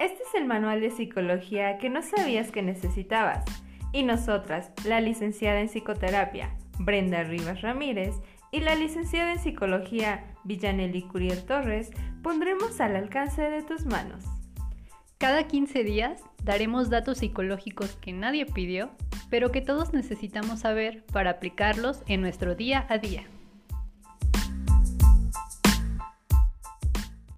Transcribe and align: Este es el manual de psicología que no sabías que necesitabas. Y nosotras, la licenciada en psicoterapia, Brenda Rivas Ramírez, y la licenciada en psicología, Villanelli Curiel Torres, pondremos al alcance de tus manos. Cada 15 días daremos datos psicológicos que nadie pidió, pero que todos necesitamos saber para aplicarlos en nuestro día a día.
Este 0.00 0.22
es 0.22 0.34
el 0.34 0.46
manual 0.46 0.80
de 0.80 0.90
psicología 0.90 1.76
que 1.76 1.90
no 1.90 2.00
sabías 2.00 2.50
que 2.50 2.62
necesitabas. 2.62 3.44
Y 3.92 4.02
nosotras, 4.02 4.72
la 4.86 4.98
licenciada 5.02 5.60
en 5.60 5.68
psicoterapia, 5.68 6.56
Brenda 6.78 7.22
Rivas 7.22 7.60
Ramírez, 7.60 8.14
y 8.50 8.60
la 8.60 8.74
licenciada 8.76 9.32
en 9.32 9.38
psicología, 9.38 10.24
Villanelli 10.44 11.02
Curiel 11.02 11.44
Torres, 11.44 11.90
pondremos 12.22 12.80
al 12.80 12.96
alcance 12.96 13.42
de 13.42 13.62
tus 13.62 13.84
manos. 13.84 14.24
Cada 15.18 15.46
15 15.46 15.84
días 15.84 16.24
daremos 16.44 16.88
datos 16.88 17.18
psicológicos 17.18 17.96
que 17.96 18.14
nadie 18.14 18.46
pidió, 18.46 18.92
pero 19.28 19.52
que 19.52 19.60
todos 19.60 19.92
necesitamos 19.92 20.60
saber 20.60 21.04
para 21.12 21.32
aplicarlos 21.32 22.02
en 22.06 22.22
nuestro 22.22 22.54
día 22.54 22.86
a 22.88 22.96
día. 22.96 23.24